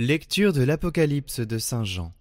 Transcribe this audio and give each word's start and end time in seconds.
Lecture 0.00 0.52
de 0.52 0.62
l'Apocalypse 0.62 1.40
de 1.40 1.58
Saint 1.58 1.82
Jean. 1.82 2.14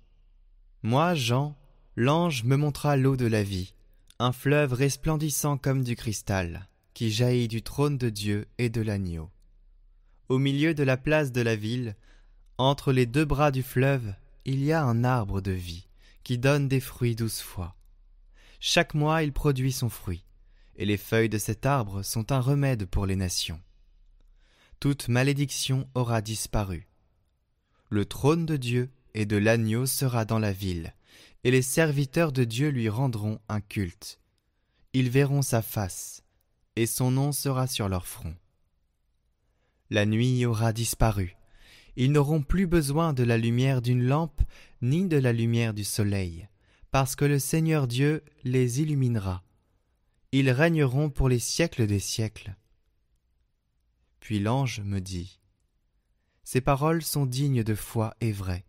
Moi, 0.82 1.14
Jean, 1.14 1.55
l'ange 1.96 2.44
me 2.44 2.55
montra 2.55 2.98
l'eau 2.98 3.16
de 3.16 3.27
la 3.27 3.44
vie, 3.44 3.76
un 4.18 4.31
fleuve 4.31 4.73
resplendissant 4.73 5.59
comme 5.59 5.84
du 5.84 5.95
cristal, 5.95 6.68
qui 6.95 7.12
jaillit 7.12 7.48
du 7.48 7.62
trône 7.62 7.99
de 7.99 8.09
Dieu 8.09 8.48
et 8.58 8.71
de 8.71 8.82
l'agneau. 8.82 9.30
Au 10.27 10.40
milieu 10.40 10.73
de 10.73 10.82
la 10.82 10.98
place 10.98 11.32
de 11.32 11.41
la 11.41 11.55
ville, 11.55 11.95
entre 12.58 12.91
les 12.91 13.05
deux 13.05 13.26
bras 13.26 13.52
du 13.52 13.62
fleuve, 13.62 14.16
il 14.46 14.63
y 14.63 14.71
a 14.71 14.84
un 14.84 15.04
arbre 15.04 15.40
de 15.40 15.52
vie, 15.52 15.85
qui 16.23 16.40
donne 16.40 16.68
des 16.68 16.80
fruits 16.80 17.16
douze 17.16 17.41
fois. 17.41 17.76
Chaque 18.59 18.96
mois 18.96 19.21
il 19.21 19.34
produit 19.34 19.71
son 19.71 19.90
fruit, 19.90 20.23
et 20.77 20.85
les 20.85 20.98
feuilles 20.98 21.30
de 21.30 21.38
cet 21.38 21.68
arbre 21.68 22.02
sont 22.02 22.32
un 22.32 22.40
remède 22.40 22.88
pour 22.88 23.05
les 23.05 23.16
nations. 23.16 23.62
Toute 24.80 25.09
malédiction 25.09 25.88
aura 25.94 26.23
disparu 26.23 26.88
le 27.90 28.05
trône 28.05 28.46
de 28.46 28.58
Dieu 28.58 28.90
et 29.14 29.26
de 29.26 29.38
l'agneau 29.38 29.86
sera 29.86 30.26
dans 30.26 30.40
la 30.40 30.52
ville, 30.52 30.94
et 31.44 31.52
les 31.52 31.62
serviteurs 31.62 32.32
de 32.32 32.44
Dieu 32.44 32.70
lui 32.70 32.90
rendront 32.90 33.40
un 33.50 33.62
culte. 33.62 34.20
Ils 34.94 35.10
verront 35.10 35.41
sa 35.41 35.62
face, 35.62 36.24
et 36.76 36.85
son 36.85 37.12
nom 37.12 37.32
sera 37.32 37.68
sur 37.68 37.90
leur 37.90 38.07
front. 38.07 38.35
La 39.90 40.05
nuit 40.05 40.46
aura 40.46 40.74
disparu. 40.74 41.38
Ils 41.96 42.12
n'auront 42.12 42.41
plus 42.41 42.68
besoin 42.68 43.13
de 43.13 43.24
la 43.24 43.38
lumière 43.38 43.82
d'une 43.82 44.04
lampe 44.04 44.41
ni 44.82 45.07
de 45.07 45.18
la 45.18 45.34
lumière 45.34 45.74
du 45.74 45.84
soleil, 45.84 46.48
parce 46.91 47.16
que 47.16 47.26
le 47.26 47.40
Seigneur 47.40 47.88
Dieu 47.88 48.24
les 48.44 48.82
illuminera. 48.82 49.44
Ils 50.32 50.51
régneront 50.51 51.10
pour 51.10 51.29
les 51.29 51.40
siècles 51.40 51.88
des 51.88 51.99
siècles. 51.99 52.55
Puis 54.20 54.40
l'ange 54.40 54.82
me 54.82 54.99
dit, 54.99 55.40
ces 56.48 56.62
paroles 56.62 57.01
sont 57.01 57.26
dignes 57.26 57.62
de 57.62 57.76
foi 57.76 58.15
et 58.21 58.31
vraies. 58.31 58.63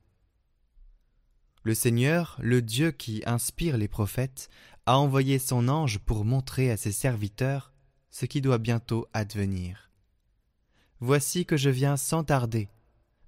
Le 1.62 1.74
Seigneur, 1.74 2.36
le 2.42 2.60
Dieu 2.60 2.90
qui 2.90 3.22
inspire 3.24 3.76
les 3.76 3.86
prophètes, 3.86 4.48
a 4.86 4.98
envoyé 4.98 5.38
son 5.38 5.68
ange 5.68 6.00
pour 6.00 6.24
montrer 6.24 6.72
à 6.72 6.76
ses 6.76 6.90
serviteurs 6.90 7.72
ce 8.10 8.26
qui 8.26 8.40
doit 8.40 8.58
bientôt 8.58 9.06
advenir. 9.12 9.92
Voici 10.98 11.46
que 11.46 11.56
je 11.56 11.70
viens 11.70 11.96
sans 11.96 12.24
tarder. 12.24 12.68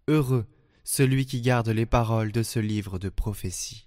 Heureux 0.09 0.49
celui 0.83 1.27
qui 1.27 1.43
garde 1.43 1.69
les 1.69 1.87
paroles 1.87 2.33
de 2.33 2.43
ce 2.43 2.59
livre 2.59 2.99
de 2.99 3.09
prophétie. 3.09 3.87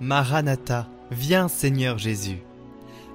Maranatha, 0.00 0.86
viens 1.10 1.48
Seigneur 1.48 1.96
Jésus. 1.96 2.42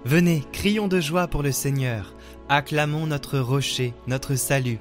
Venez, 0.03 0.43
crions 0.51 0.87
de 0.87 0.99
joie 0.99 1.27
pour 1.27 1.43
le 1.43 1.51
Seigneur, 1.51 2.15
acclamons 2.49 3.05
notre 3.05 3.37
rocher, 3.37 3.93
notre 4.07 4.33
salut, 4.33 4.79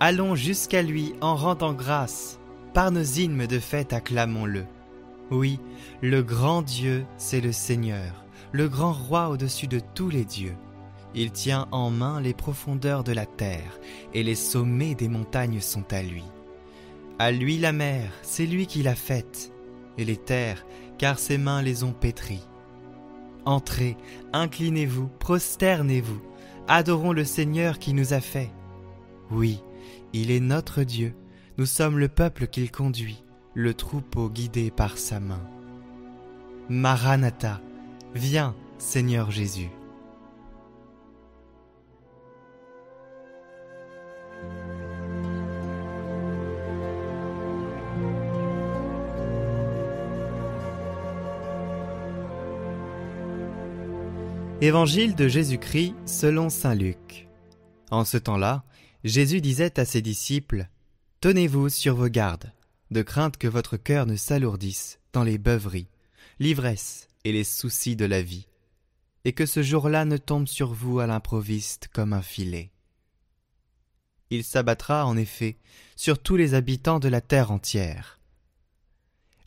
allons 0.00 0.34
jusqu'à 0.34 0.80
lui 0.80 1.12
en 1.20 1.36
rendant 1.36 1.74
grâce, 1.74 2.38
par 2.72 2.90
nos 2.90 3.02
hymnes 3.02 3.46
de 3.46 3.58
fête 3.58 3.92
acclamons-le. 3.92 4.64
Oui, 5.30 5.60
le 6.00 6.22
grand 6.22 6.62
Dieu, 6.62 7.04
c'est 7.18 7.42
le 7.42 7.52
Seigneur, 7.52 8.24
le 8.52 8.66
grand 8.70 8.94
roi 8.94 9.28
au-dessus 9.28 9.66
de 9.66 9.80
tous 9.94 10.08
les 10.08 10.24
dieux. 10.24 10.56
Il 11.14 11.32
tient 11.32 11.68
en 11.70 11.90
main 11.90 12.22
les 12.22 12.32
profondeurs 12.32 13.04
de 13.04 13.12
la 13.12 13.26
terre, 13.26 13.78
et 14.14 14.22
les 14.22 14.36
sommets 14.36 14.94
des 14.94 15.08
montagnes 15.08 15.60
sont 15.60 15.92
à 15.92 16.02
lui. 16.02 16.24
À 17.18 17.30
lui 17.30 17.58
la 17.58 17.72
mer, 17.72 18.10
c'est 18.22 18.46
lui 18.46 18.66
qui 18.66 18.82
l'a 18.82 18.94
faite, 18.94 19.52
et 19.98 20.06
les 20.06 20.16
terres, 20.16 20.64
car 21.02 21.18
ses 21.18 21.36
mains 21.36 21.62
les 21.62 21.82
ont 21.82 21.92
pétries. 21.92 22.46
Entrez, 23.44 23.96
inclinez-vous, 24.32 25.08
prosternez-vous, 25.18 26.22
adorons 26.68 27.12
le 27.12 27.24
Seigneur 27.24 27.80
qui 27.80 27.92
nous 27.92 28.12
a 28.12 28.20
fait. 28.20 28.52
Oui, 29.28 29.60
il 30.12 30.30
est 30.30 30.38
notre 30.38 30.84
Dieu, 30.84 31.12
nous 31.58 31.66
sommes 31.66 31.98
le 31.98 32.06
peuple 32.06 32.46
qu'il 32.46 32.70
conduit, 32.70 33.24
le 33.54 33.74
troupeau 33.74 34.30
guidé 34.30 34.70
par 34.70 34.96
sa 34.96 35.18
main. 35.18 35.42
Maranatha, 36.68 37.60
viens, 38.14 38.54
Seigneur 38.78 39.32
Jésus. 39.32 39.70
Évangile 54.62 55.16
de 55.16 55.26
Jésus-Christ 55.26 55.92
selon 56.06 56.48
Saint 56.48 56.76
Luc. 56.76 57.26
En 57.90 58.04
ce 58.04 58.16
temps-là, 58.16 58.62
Jésus 59.02 59.40
disait 59.40 59.80
à 59.80 59.84
ses 59.84 60.02
disciples 60.02 60.68
Tenez-vous 61.20 61.68
sur 61.68 61.96
vos 61.96 62.08
gardes, 62.08 62.52
de 62.92 63.02
crainte 63.02 63.38
que 63.38 63.48
votre 63.48 63.76
cœur 63.76 64.06
ne 64.06 64.14
s'alourdisse 64.14 65.00
dans 65.12 65.24
les 65.24 65.36
beuveries, 65.36 65.88
l'ivresse 66.38 67.08
et 67.24 67.32
les 67.32 67.42
soucis 67.42 67.96
de 67.96 68.04
la 68.04 68.22
vie, 68.22 68.46
et 69.24 69.32
que 69.32 69.46
ce 69.46 69.64
jour-là 69.64 70.04
ne 70.04 70.16
tombe 70.16 70.46
sur 70.46 70.72
vous 70.72 71.00
à 71.00 71.08
l'improviste 71.08 71.88
comme 71.92 72.12
un 72.12 72.22
filet. 72.22 72.70
Il 74.30 74.44
s'abattra 74.44 75.06
en 75.06 75.16
effet 75.16 75.56
sur 75.96 76.20
tous 76.20 76.36
les 76.36 76.54
habitants 76.54 77.00
de 77.00 77.08
la 77.08 77.20
terre 77.20 77.50
entière. 77.50 78.20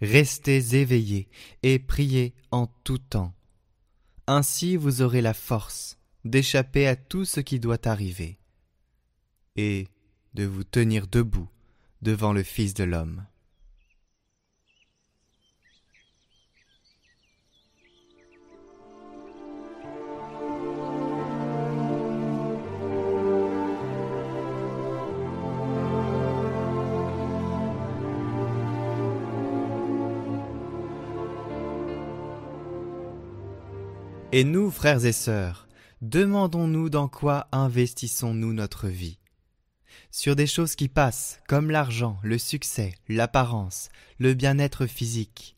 Restez 0.02 0.76
éveillés 0.76 1.30
et 1.64 1.80
priez 1.80 2.34
en 2.52 2.68
tout 2.84 2.98
temps 2.98 3.34
ainsi 4.28 4.76
vous 4.76 5.02
aurez 5.02 5.22
la 5.22 5.34
force 5.34 5.98
d'échapper 6.24 6.88
à 6.88 6.96
tout 6.96 7.26
ce 7.26 7.40
qui 7.40 7.60
doit 7.60 7.88
arriver 7.88 8.40
et 9.56 9.88
de 10.34 10.44
vous 10.44 10.64
tenir 10.64 11.08
debout 11.08 11.50
devant 12.02 12.34
le 12.34 12.44
Fils 12.44 12.74
de 12.74 12.84
l'homme. 12.84 13.26
Et 34.38 34.44
nous, 34.44 34.70
frères 34.70 35.06
et 35.06 35.14
sœurs, 35.14 35.66
demandons-nous 36.02 36.90
dans 36.90 37.08
quoi 37.08 37.48
investissons-nous 37.54 38.52
notre 38.52 38.90
vie 38.90 39.18
Sur 40.12 40.36
des 40.36 40.46
choses 40.46 40.76
qui 40.76 40.90
passent, 40.90 41.40
comme 41.48 41.72
l'argent, 41.72 42.20
le 42.22 42.38
succès, 42.38 42.96
l'apparence, 43.08 43.88
le 44.20 44.34
bien-être 44.34 44.88
physique. 44.88 45.56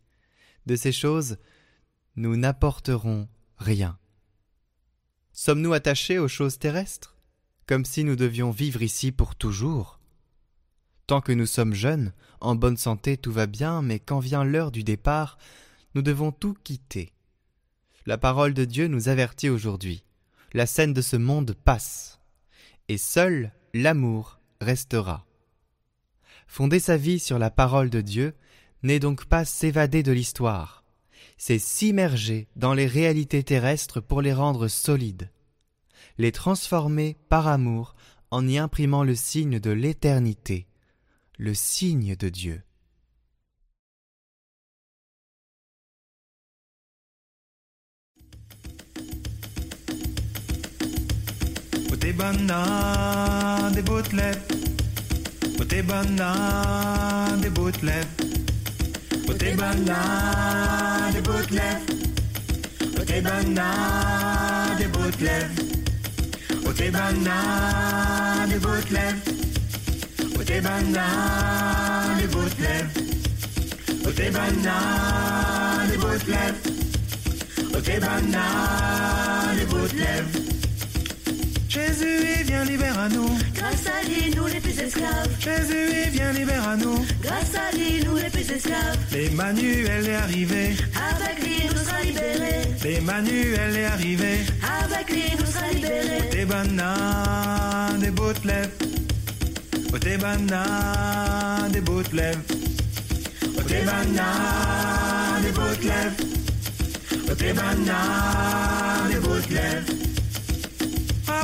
De 0.67 0.75
ces 0.75 0.91
choses, 0.91 1.37
nous 2.17 2.37
n'apporterons 2.37 3.27
rien. 3.57 3.97
Sommes-nous 5.33 5.73
attachés 5.73 6.19
aux 6.19 6.27
choses 6.27 6.59
terrestres, 6.59 7.17
comme 7.65 7.83
si 7.83 8.03
nous 8.03 8.15
devions 8.15 8.51
vivre 8.51 8.83
ici 8.83 9.11
pour 9.11 9.33
toujours? 9.35 9.99
Tant 11.07 11.21
que 11.21 11.31
nous 11.31 11.47
sommes 11.47 11.73
jeunes, 11.73 12.13
en 12.41 12.53
bonne 12.53 12.77
santé, 12.77 13.17
tout 13.17 13.31
va 13.31 13.47
bien, 13.47 13.81
mais 13.81 13.97
quand 13.97 14.19
vient 14.19 14.43
l'heure 14.43 14.69
du 14.69 14.83
départ, 14.83 15.39
nous 15.95 16.03
devons 16.03 16.31
tout 16.31 16.55
quitter 16.63 17.16
la 18.07 18.17
parole 18.17 18.53
de 18.53 18.63
Dieu 18.63 18.87
nous 18.87 19.09
avertit 19.09 19.49
aujourd'hui. 19.49 20.05
La 20.53 20.65
scène 20.65 20.93
de 20.93 21.01
ce 21.01 21.17
monde 21.17 21.53
passe, 21.65 22.21
et 22.87 22.97
seul 22.97 23.51
l'amour 23.73 24.39
restera. 24.61 25.25
Fonder 26.47 26.79
sa 26.79 26.95
vie 26.95 27.19
sur 27.19 27.37
la 27.37 27.51
parole 27.51 27.89
de 27.89 27.99
Dieu 27.99 28.33
n'est 28.81 29.01
donc 29.01 29.25
pas 29.25 29.43
s'évader 29.43 30.03
de 30.03 30.13
l'histoire, 30.13 30.85
c'est 31.37 31.59
s'immerger 31.59 32.47
dans 32.55 32.73
les 32.73 32.87
réalités 32.87 33.43
terrestres 33.43 33.99
pour 33.99 34.21
les 34.21 34.33
rendre 34.33 34.69
solides, 34.69 35.29
les 36.17 36.31
transformer 36.31 37.17
par 37.27 37.47
amour 37.47 37.93
en 38.31 38.47
y 38.47 38.57
imprimant 38.57 39.03
le 39.03 39.15
signe 39.15 39.59
de 39.59 39.71
l'éternité, 39.71 40.65
le 41.37 41.53
signe 41.53 42.15
de 42.15 42.29
Dieu. 42.29 42.63
Otebana 52.07 53.69
de 53.75 53.81
Boutlet. 53.81 54.39
Otebana 55.59 56.31
de 57.41 57.49
Boutlet. 57.49 58.07
Otebana 59.27 61.11
de 61.13 61.21
Boutlet. 61.21 61.81
Otebana 62.97 63.67
de 64.79 64.87
Boutlet. 64.87 65.49
Otebana 66.65 68.45
de 68.47 68.57
Boutlet. 68.57 69.15
Otebana 70.39 71.07
de 72.21 72.27
Boutlet. 72.27 73.07
Oh 74.05 74.11
tes 74.13 74.31
bananes, 74.31 75.89
des 75.91 75.97
bottes 75.97 76.27
lèvres. 76.27 76.55
Oh 77.75 77.81
tes 77.81 77.99
bananes, 77.99 79.57
des 79.57 79.65
bottes 79.65 79.93
lèvres. 79.93 80.47
Jésus, 81.69 82.19
il 82.39 82.45
vient, 82.45 82.63
libère 82.63 82.97
à 82.97 83.09
nous. 83.09 83.29
Grâce 83.53 83.85
à 83.87 84.07
lui, 84.07 84.33
nous 84.35 84.47
les 84.47 84.59
plus 84.59 84.79
esclaves. 84.79 85.29
Jésus, 85.39 86.05
il 86.05 86.11
vient, 86.11 86.31
libère 86.31 86.67
à 86.69 86.77
nous. 86.77 87.05
Grâce 87.21 87.55
à 87.55 87.75
lui, 87.75 88.03
nous 88.05 88.15
les 88.15 88.29
plus 88.29 88.49
esclaves. 88.49 88.97
L'Emmanuel 89.11 90.07
est 90.07 90.15
arrivé. 90.15 90.75
Avec 90.95 91.43
lui, 91.43 91.67
nous 91.69 91.83
serons 91.83 92.03
libérés. 92.03 92.63
L'Emmanuel 92.83 93.75
est 93.75 93.85
arrivé. 93.85 94.37
Avec 94.81 95.09
lui, 95.11 95.23
nous 95.37 95.45
serons 95.45 95.73
libérés. 95.73 96.29
Tes 96.31 96.45
bananes, 96.45 97.99
des 97.99 98.11
bottes 98.11 98.45
lèvres. 98.45 98.69
Oh 99.93 99.97
tes 99.99 100.17
bananes, 100.17 101.71
des 101.71 101.81
bottes 101.81 102.13
lèvres. 102.13 102.39
Oh 103.57 103.61
tes 103.61 103.81
bananes, 103.81 105.43
des 105.43 105.51
bottes 105.51 105.83
lèvres. 105.83 106.15
Oh 107.29 107.53
bananes, 107.55 109.09
des 109.09 109.19
bottes 109.19 109.49
lèvres. 109.49 109.97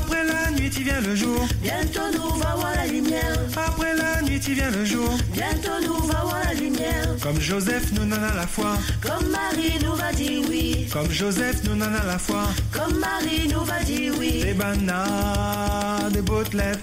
Après 0.04 0.26
la 0.26 0.52
nuit, 0.52 0.70
il 0.76 0.84
vient 0.84 1.00
le 1.00 1.16
jour. 1.16 1.48
Bientôt, 1.62 2.12
nous 2.14 2.36
va 2.38 2.56
voir 2.56 2.74
la 2.76 2.88
lumière. 2.88 3.40
Après 3.56 3.96
la 3.96 4.22
nuit, 4.22 4.42
il 4.46 4.54
vient 4.54 4.70
le 4.70 4.84
jour. 4.84 5.10
Bientôt, 5.32 5.80
nous 5.82 6.06
va 6.08 6.20
voir 6.24 6.42
la 6.44 6.54
lumière. 6.54 7.16
Comme 7.22 7.40
Joseph 7.40 7.90
nous 7.94 8.06
donne 8.06 8.14
à 8.14 8.36
la 8.36 8.46
foi. 8.46 8.78
Comme 9.02 9.30
Marie 9.30 9.80
nous 9.82 9.96
va 9.96 10.12
dire 10.12 10.42
oui. 10.50 10.88
Comme 10.92 11.10
Joseph 11.10 11.64
nous 11.64 11.76
donne 11.76 11.96
à 11.96 12.04
la 12.06 12.20
foi. 12.20 12.44
Comme 12.74 13.00
Marie 13.00 13.48
nous 13.48 13.64
va 13.64 13.82
dire 13.84 14.14
oui. 14.20 14.44
Des 14.44 14.54
bananes, 14.54 16.12
des 16.12 16.22
bottes 16.22 16.54
lèvres. 16.54 16.80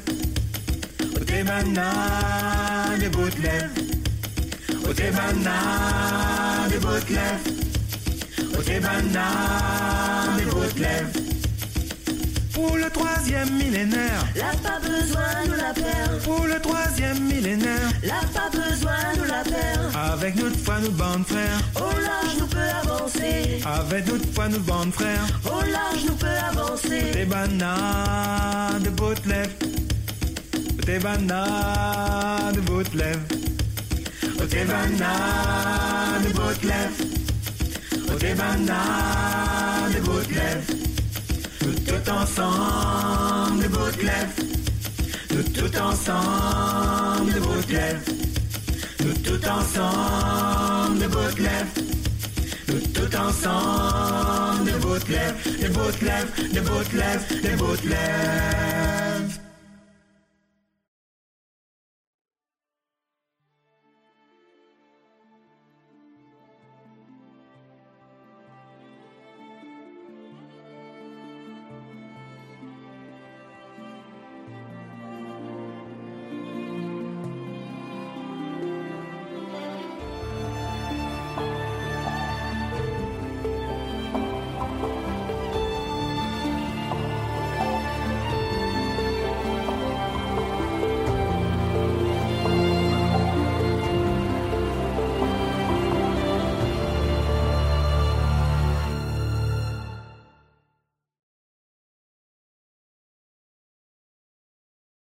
Oh 1.02 1.20
bananes, 1.46 2.98
des 2.98 3.10
lèvres. 3.42 3.68
Oh 4.72 4.92
bananes, 4.96 6.70
des 6.70 6.78
bottes 6.78 7.10
lèvres. 7.10 7.40
Oh 8.56 8.62
tes 8.62 8.80
bananes, 8.80 10.36
des 10.38 10.80
lèvres. 10.80 11.29
Pour 12.60 12.76
le 12.76 12.90
troisième 12.90 13.50
millénaire. 13.56 14.22
Là, 14.36 14.50
pas 14.62 14.78
besoin 14.80 15.46
de 15.46 15.56
la 15.56 15.72
perdre. 15.72 16.18
Pour 16.24 16.44
le 16.44 16.60
troisième 16.60 17.18
millénaire. 17.20 17.88
Là, 18.02 18.20
pas 18.34 18.50
besoin 18.50 19.14
de 19.16 19.22
la 19.26 19.42
perdre. 19.42 19.96
Avec 20.12 20.36
notre 20.36 20.58
foi, 20.58 20.74
nous 20.82 20.90
bande 20.90 21.24
frères. 21.26 21.60
Au 21.76 21.98
large, 22.00 22.36
nous 22.38 22.46
peut 22.46 22.70
avancer. 22.82 23.62
Avec 23.64 24.06
notre 24.06 24.30
foi, 24.34 24.48
nous 24.48 24.60
bande 24.60 24.92
frères. 24.92 25.26
Au 25.46 25.62
large, 25.70 26.04
nous 26.06 26.16
peut 26.16 26.26
avancer. 26.50 27.10
Des 27.14 27.24
bananes, 27.24 28.82
des 28.82 28.90
bottes 28.90 29.24
lèvres. 29.24 29.56
Des 30.84 30.98
bananes, 30.98 32.52
des 32.52 32.60
bottes 32.60 32.94
lèvres. 32.94 33.20
Oh, 34.38 34.44
tes 34.44 34.64
bananes, 34.64 36.22
des 36.24 36.32
bottes 36.34 36.62
lèvres. 36.62 37.04
Oh, 38.08 38.18
tes 38.18 38.34
bananes, 38.34 39.92
des 39.94 40.00
bottes 40.00 40.30
lèvres. 40.30 40.89
Tout 41.90 42.08
ensemble, 42.08 43.62
des 43.62 43.68
bottes 43.68 44.02
lèvres. 44.02 44.32
Nous 45.32 45.42
tout 45.42 45.76
ensemble, 45.76 47.32
des 47.32 47.40
bottes 47.40 47.68
lèvres. 47.68 48.00
Nous 49.00 49.12
tout 49.14 49.48
ensemble, 49.48 50.98
des 51.00 51.08
bottes 51.08 51.38
lèvres. 51.40 51.74
Nous 52.68 52.80
tout 52.94 53.16
ensemble, 53.16 54.64
des 54.66 54.78
bottes 54.78 55.08
lèvres, 55.08 55.36
des 55.60 55.68
bottes 55.68 56.00
lèvres, 56.00 56.52
des 56.52 56.60
bottes 56.60 56.92
lèvres, 56.92 57.42
des 57.42 57.56
bottes 57.56 57.84
lèvres. 57.84 59.09